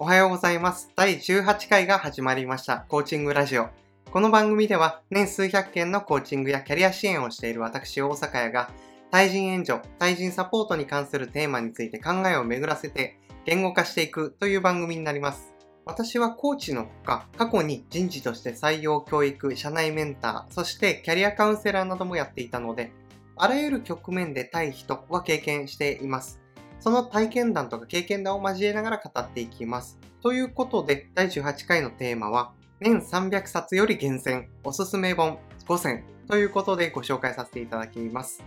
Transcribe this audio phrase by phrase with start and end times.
[0.00, 0.92] おはようございます。
[0.94, 2.86] 第18回が始まりました。
[2.88, 3.68] コーチングラジオ。
[4.12, 8.70] この番組では年数百件のコーチングやキャリア支援をしている私、大阪屋が
[9.10, 15.52] 対人援助、対人サポートに関するテーマについて考えを巡らせて言語化していくという番組になります。
[15.84, 22.92] 私はコーチのほか、過去に人事として採用教育、社内メンター、そしてキャリアカウンセラーなどもやっていたので、
[23.34, 26.40] あらゆる局面で対人は経験しています。
[26.80, 29.98] その体験談とか経験談を交えながら語っていきます。
[30.22, 38.42] ということで、第18回のテーマは、年300冊より厳選、おすすめ本5選ということでご紹介させていただきます。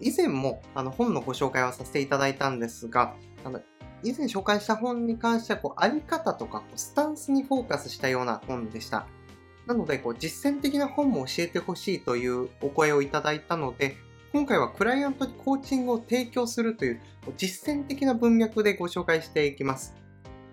[0.00, 3.60] 以前もあの本のご紹介をさせていただいたんですが、あの
[4.04, 9.06] 以前紹介した本に関してはこう、あり方とかこうスタンスにフォーカスしたような本でした。
[9.66, 13.96] なので、実践的な本も教えてほしいというお声をいただいたので、
[14.32, 17.00] 今回はクライアントにコーチングを提供するという
[17.38, 19.94] 実践的な文脈でご紹介していきます。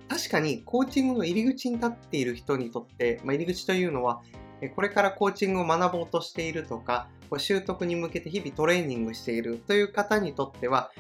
[0.07, 4.21] 確かにコーチングの入り口に立っている人にとって、まあ、入り口というのは、
[4.75, 10.91] これからコーチングを学ぼうとしているとか、習得に向けて日々トレーニングしているという方にとっては、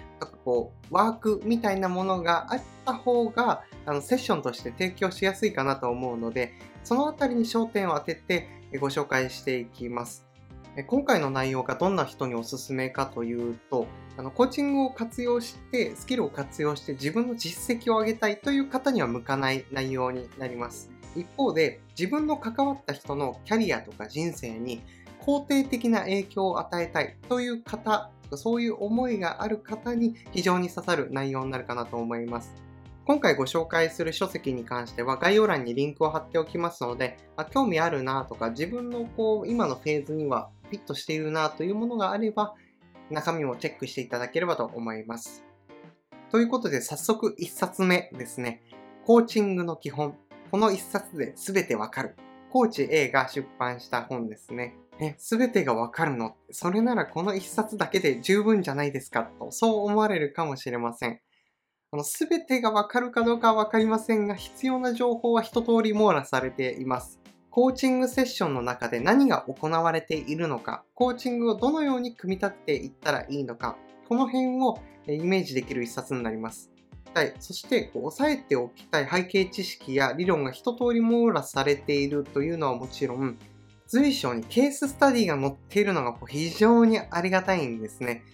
[0.43, 6.53] こうワークみたいなものがあった方があのセッションとして提供しやすいかなと思うので、
[6.83, 10.24] そのあたりに焦点を当ててご紹介していきます。
[10.83, 13.87] 今回の内容がどんな人におすすめかというと、
[14.17, 20.91] あのコーチングを活用して、スキルを活用して自分の実績を上げたいという方には向かない内容になります。
[21.15, 24.81] 一方で、自分の関わった人のキャリアとか人生に
[25.21, 32.53] 肯定的な影響を与えたいという方、そういう思いがある方に非常に刺さる内容になるかなと思います。
[33.05, 42.53] 今回ご紹介する書籍に関しては概要欄にリンクを貼っておきますので、あ興味あるなとか自分のこう今のフェーズにはフィットしているなというものがあれば、
[43.09, 45.45] 中身もチェックしていただければと思います。
[46.31, 48.63] ということで、早速1冊目ですね。
[49.05, 50.17] コーチングの基本。
[50.51, 52.15] この1冊で全てわかる。
[52.49, 54.75] コーチ A が出版した本ですね。
[54.99, 56.35] え、全てがわかるの？
[56.51, 59.29] それならこの1冊だけで十分じゃないですか？
[59.39, 61.19] と、そう思われるかもしれません。
[61.91, 67.19] この全てがわかるかどうかはわかりませんが、必要な情報は一通り網羅されています。
[67.55, 73.77] コーチングセッションの中で何が行われているのか、コーチングをどのように組み立てていったらいいのか、
[74.09, 74.77] この辺を
[75.07, 76.69] イメージできる一冊になります。
[77.13, 83.39] はい、そして押さえておきたい背景知識や理論が一通り網羅されているというのはもちろん、
[83.87, 88.25] 随所にケーススタディが載っているのが非常にありがたいんですね。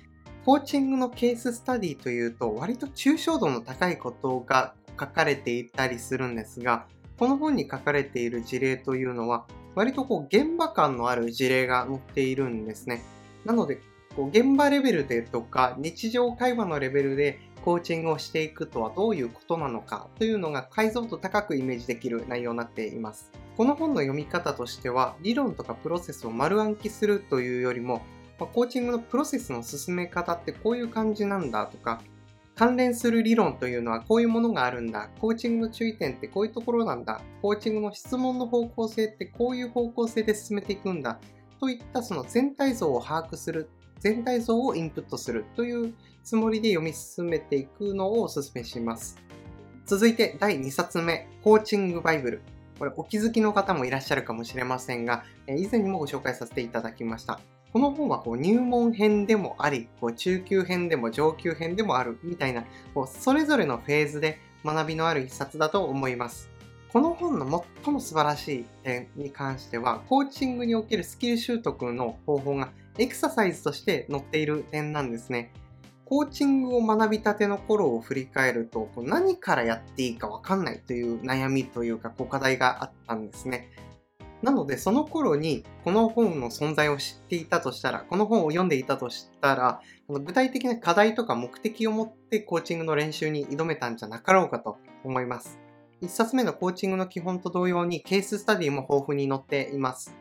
[0.46, 6.88] コーチングのケーススタディというと割と抽象度の高いことが書かれていたりするんですが、
[7.22, 9.46] この本に書かれている事例というのは、
[9.76, 13.04] 割とこう現場感のある事例が載っているんですね。
[13.46, 13.80] なので、
[14.16, 23.30] こう現場レベルでとか、日常会話のレベルでコーチングをしていくとはどういうことなのかというのが解像度高くイメージできる内容になっています。
[23.56, 28.02] この本の読み方としては、理論とかプロセスを丸暗記するというよりも、
[28.40, 32.02] コーチングのプロセスの進め方ってこういう感じなんだとか、
[32.56, 35.10] 関連する理論というのはこういうものがあるんだ。
[35.20, 37.22] コーチングの注意点ってこういうところなんだ。
[37.42, 41.20] コーチングの質問の方向性ってこういう方向性で進めていくんだ。
[41.60, 43.70] といったその全体像を把握する、
[44.00, 49.18] 全体像をインプットするというつもりで読み進めていくのをお勧めします。
[49.86, 52.42] 続いて第2冊目、コーチングバイブル。
[52.80, 57.40] これお気づきの方もいらっしゃるかもしれませんが、以前にもご紹介させていただきました。
[57.74, 66.50] この本はこう入門編でもあり、こう中級編でも上級編でもあるみたいな、こうそれぞれのフェーズで学びのある一冊だと思います。
[66.90, 75.54] この本の最も素晴らしい点に関しては、コーチングにおけるスキル習得の方法がエクササイズとして載っている点なんですね。
[76.04, 83.70] コーチングを学びたての頃を振り返ると、何からやっていいかわかんないという悩みというか、課題があったんですね。
[84.44, 95.60] なので、その頃にこの本の存在を知っていたとしたら、この本を読んでいたとしたら、具体的な課題とか目的を持ってコーチングの練習に挑めたんじゃなかろうかと思います。
[96.02, 100.16] 1冊目のコーチングの基本と同様にケーススタディも豊富に載っています。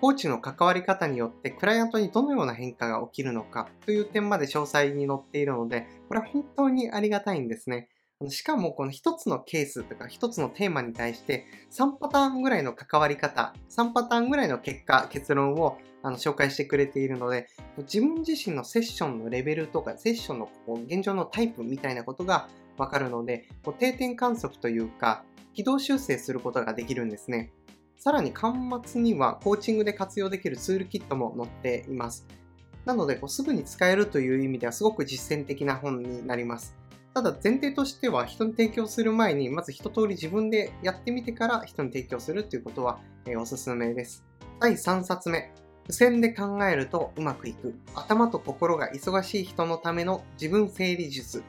[0.00, 7.88] コーチの関わり方によってクライアントにどのような変化が起きるのかという点まで詳細に載っているので、これは本当にありがたいんですね。
[8.26, 17.46] しかもこの一つのケースとか一つのテーマに対して3パターンぐらいの関わり方、3パターンぐらいの結果、結論をあの紹介してくれているので、
[17.78, 20.48] 自分自身のセッションのレベルとか、セッションの
[20.86, 25.24] 現状のタイプみたいなことがわかるので、こう定点観測というか、
[25.54, 27.52] 軌道修正することができるんですね。
[27.96, 32.26] さらに端末にはコーチングで活用できるツールキットも載っています。
[32.84, 36.74] なのですぐに使えるという意味ではすごく実践的な本になります。
[37.14, 43.00] ただ前提としては人に提供する前にまず一通り自分でやってみてから人に提供するっていうことは、
[43.36, 44.24] おすすめです。
[44.60, 45.52] 第3冊目。
[45.84, 47.74] 付箋で考えるとうまくいく。
[47.94, 51.42] 頭と心が忙しい人のための自分整理術。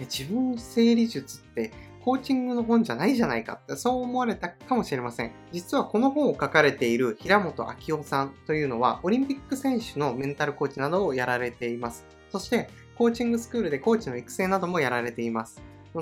[0.00, 1.72] 自分整理術って
[2.04, 5.32] コーチングの本じゃないじゃないかってそう思われたかもしれません。
[5.50, 12.04] 実はこの本を書かれている平本明夫さんというのはオリンピック選手のメンタルコーチなどをやられています。
[12.30, 15.60] そしてコーチングスクールでコーチの育成などもやられています。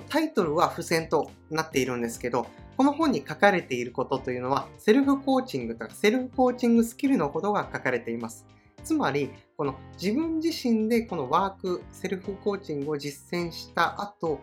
[0.08, 2.46] タイトルは付箋となっているんですけど、
[2.76, 8.46] この本に書かれていることというのは、セルフコーチングとかセルフコーチングスキルのことが書かれています。
[8.82, 14.40] つまり、この自分自身でこのワーク、セルフコーチングを実践した後、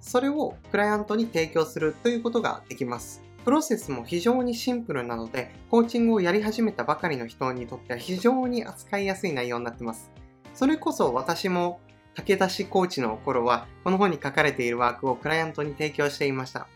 [0.00, 3.22] それをクライアントに提供するということができます。
[3.44, 10.10] プロセスも非常にシンプルなので、コーチングをやり始めたばかりの人にとっては非常に扱いやすい内容になっています。
[10.58, 11.78] それこそ私も
[12.16, 16.66] 駆け出しコーチの頃は、この本に書かれているワークをクライアントに提供していました。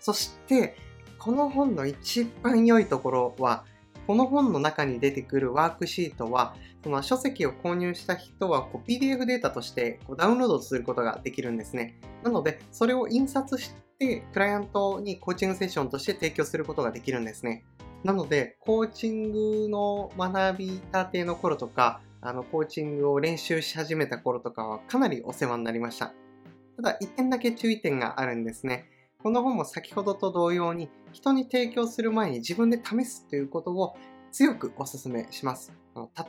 [0.00, 0.78] そして、
[1.18, 3.66] この本の一番良いところは、
[4.06, 12.00] この本の中に出てくるワークシートは、その書籍を購入した人はこう PDF データとしてこうダウンロードすることができるんですね。
[12.22, 17.62] なので、それを印刷して、クライアントにコーチングセッションとして提供することができるんですね。
[18.04, 26.14] なので、コーチングの学びたての頃とか、あの、コーチングを練習し始めた頃とかはかなりお世話になりました。
[26.76, 28.86] ただ、一点だけ注意点があるんですね。
[29.22, 33.96] この本も先ほどと同様に人に提供する前に自分で試すということを
[34.30, 35.72] 強くお勧めします。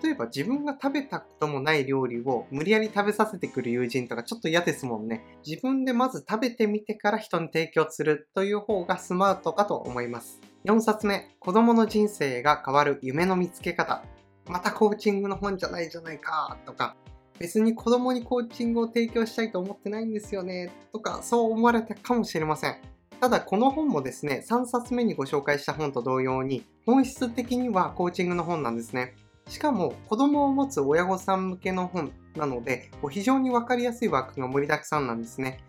[0.03, 5.23] 例えば自分が食べたこともない料理を無理やり食べさせてくる友人とかちょっと嫌ですもんね。
[5.45, 10.41] 自分でまず食べてみてから人に提供するという方がスマートかと思います。
[10.65, 14.03] 4冊目、子供の人生が変わる夢の見つけ方。
[14.47, 16.95] またコーチングの本じゃないじゃないかとか、
[17.39, 22.77] 別に子供にコーチングを提供したいと思ってないんですよねとかそう思われたかもしれません。
[23.19, 29.15] ただこの本もですね、3冊目にご紹介した本と同様に本質的にはコーチングの本なんですね。
[29.47, 35.59] しかも子供を持つ親御さん向けの本なので非常にわかりやすいワークが盛りだくさんなんですね。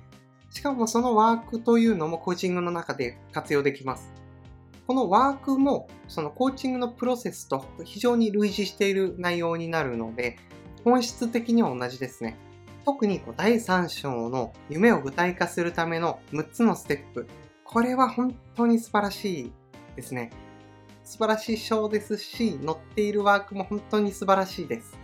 [0.50, 4.12] しかもそのワークというのもコーチングの中で活用できます。
[4.86, 10.36] このワークもそのコーチングのプロセスと非常に類似している内容になるので
[10.84, 12.36] 本質的には同じですね。
[12.84, 17.26] 特にこう第3章の夢を具体化するための6つのステップ。
[17.64, 19.52] これは本当に素晴らしい
[19.96, 20.30] ですね。
[21.02, 24.98] 素晴らしい章ですし、載っているワークも本当に素晴らしいです。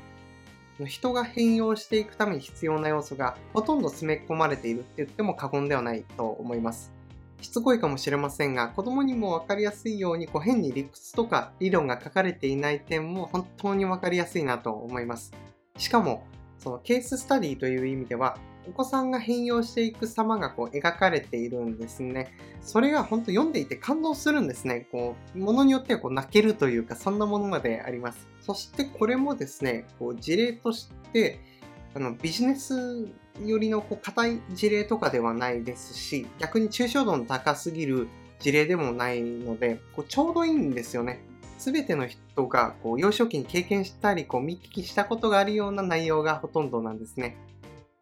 [0.87, 6.93] 人が変容していくために必要な要素がほとんど詰め込まれているって言っても過言ではないと思います。
[7.41, 15.33] しつこいかもしれませんが、子供にも分かりやすいようにこう変に理屈とか理論が書かれていない点も本当に分かりやすいなと思います。
[15.77, 16.27] しかも、
[16.59, 18.37] そのケーススタディという意味では、
[18.69, 22.33] お子さんが変容していく様がこう描かれているんですね。
[22.61, 24.87] それが本当読んでいて感動するんですね。
[24.93, 28.29] こう、ものによってはこう泣けるというか、そんなものまであります。
[28.41, 31.41] そしてこれもですね、こう事例として、
[31.95, 33.09] あのビジネス
[33.45, 38.09] よりのこう硬い事例とかではないですし、逆に抽象度の高すぎる
[38.39, 41.21] 事例でもないので、こうちょうどいいんですよね。
[41.59, 47.37] 全ての人がこう幼少期に経験したりこう見聞きしたことがあるような内容がほとんどなんですね。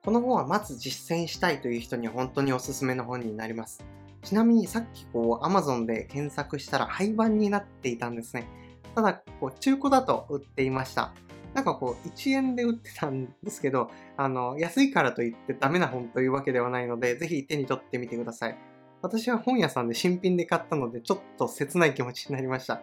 [0.04, 3.84] この本はまず実践したいという人には本当におすすめの本になります。
[4.22, 8.46] ちなみにさっきこう Amazon で検索したら廃盤になっていたんですね。
[8.94, 11.12] ただこう中古だと売っていました。
[11.58, 18.56] なんかこう1円で売ってたんですけど、あの安いからといってダメな本というわけではないので、ぜひ手に取ってみてください。
[19.02, 22.80] 私は本屋さんで新品で買ったのでちょっと切ない気持ちになりました。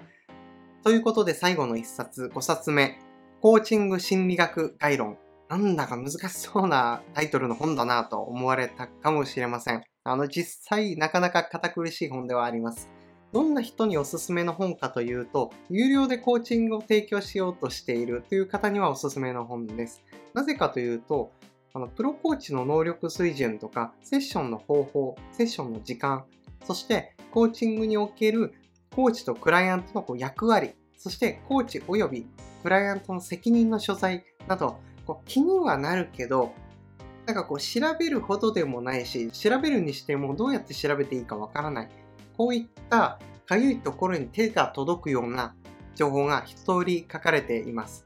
[0.84, 3.00] ということで最後の一冊、5冊目。
[3.42, 5.18] コーチング心理学概論。
[5.48, 9.84] なんだか難しそうなタイトルの本だなと思われたかもしれません。
[10.04, 12.90] あの、実際なかなか堅苦しい本ではあります。
[13.36, 20.06] どんな人におすすめの本かというと、有料でコーチングを提供しようとしているという方にはおすすめの本です。
[20.34, 21.34] なぜかというと、
[21.74, 26.24] あのプロコーチの能力水準とか、セッションの方法、セッションの時間、
[26.64, 28.54] そしてコーチングにおける
[28.96, 32.28] コーチとクライアントのこう役割、そしてコーチ及び
[32.64, 36.54] クライアントの責任の所在など、こう気にはなるけど、
[37.26, 41.90] なんかこう調べるほどでもないし、調べるにしてもどうやって調べていいかわからない。
[42.38, 45.56] こういったかゆいところに手が届くような
[45.96, 48.06] 情報が一通り書かれています。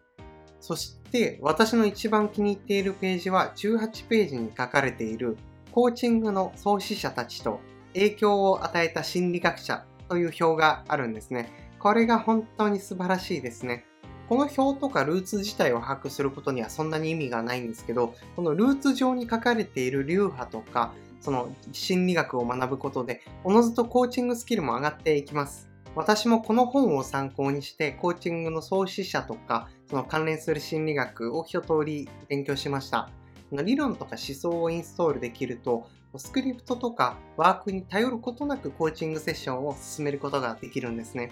[0.60, 5.38] そして私の一番気に入っているページは18ページに書かれている
[5.72, 7.60] コーチングの創始者たちと
[7.94, 11.52] 影響を与えた心理学者という表があるんですね。
[11.80, 13.86] これが本当に素晴らしいですね。
[14.28, 25.70] この表とかルーツ自体を把握することにはそんなに意味がないんですけど、このルーツ上に書かれている流派とか、その心理学を学ぶことで、おのずとコーチングスキルも上がっていきます。
[25.96, 33.10] 私もこの本を参考にして、コーチングの創始者とか、その関連する心理学を一通り勉強しました。
[33.52, 41.32] 理論とか思想をインストールできると、スクリプトとかワークに頼ることなくコーチングセッションを進めることができるんですね。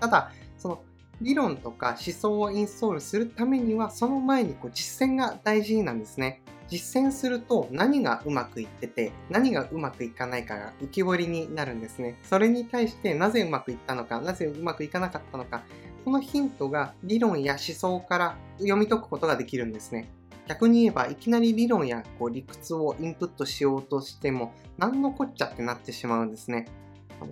[0.00, 0.82] ただ、その
[1.20, 6.42] 理論とか思想をインストールするためには、その前にこう実践が大事なんですね。
[6.70, 12.16] 実践すると何がうまくいってて、何がうまくいかないかが浮き彫りになるんですね。
[12.22, 15.62] それに対してなぜうまくいったのか、なぜうまくいかなかったのか、
[16.04, 20.08] このヒントが理論や思想から読み解くことができるんですね。
[20.46, 26.66] 逆に言えば、いきなり理論やこう理屈をインプットしようとしても、何のこっちゃってなってしまうんですね。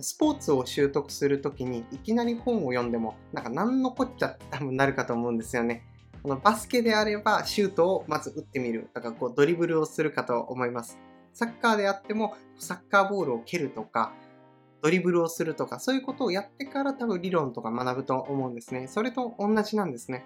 [0.01, 5.83] スポーツを習得するときにいきなり本を読んでもなんか何のこっちゃって多分なるかと思うんですよね。
[6.21, 8.89] このバスケであればシュートをまず打ってみる。
[8.93, 10.99] だからこうドリブルをするかと思います。
[11.33, 14.13] サッカーであってもサッカーボールを蹴るとか
[14.81, 18.87] ドリブルをするとかそういうことをやってから多分理論とか学ぶと思うんですね。
[18.87, 20.25] それと同じなんですね。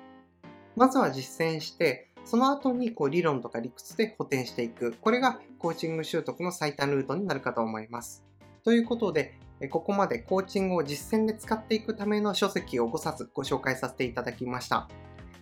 [0.76, 4.96] まずは実践してその後にこう理論とか理屈で補填していく。
[5.02, 8.24] これがコーチング習得の最短ルートになるかと思います。
[8.64, 9.38] ということで、
[9.70, 14.88] ここまでコーチングを実践で使っていくための書籍を5冊ご紹介させていただきました。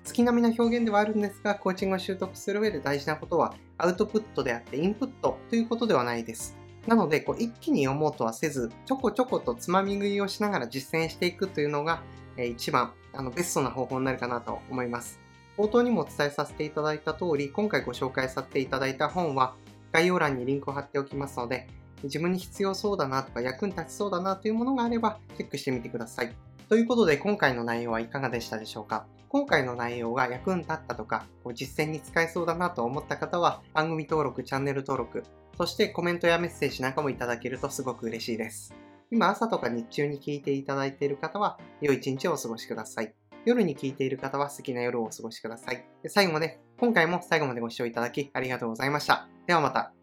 [0.04, 6.58] 月並みな表現ではあるんですが、コーチングを習得する上で大事なことは、アウトプットであってインプットということではないです。
[6.88, 12.02] なので、こう一気に読もうとはせず、ちょこちょことつまみ食いをしながら実践していくというのが、
[12.38, 15.20] え一番あのベストな方法になるかなと思います。
[15.58, 19.54] 冒頭にもお伝えさせていただいた通り、今回ご紹介させていただいた本は、
[19.92, 21.68] 概要欄にリンクを貼っておきますので、
[22.04, 26.34] 自分に必要そうだなとか役に立ちそうだなというものがあればチェックしてみてください。
[26.68, 29.06] ということで今回の内容はいかがでしたでしょうか？
[29.32, 35.24] 今回の内容が役に立ったとか、実践に使えそうだなと思った方は番組登録、チャンネル登録、
[35.58, 38.76] そしてコメントやメッセージなんかもいただけるとすごく嬉しいです。
[39.10, 43.16] 今朝とか日中に聞いていただいている方は良い一日をお過ごしください。
[43.46, 45.86] 夜に聞いている方は素敵な夜をお過ごしください。
[46.08, 49.30] 最後まで、今回も最後までご視聴いただきありがとうございました。
[49.48, 50.01] ではまた。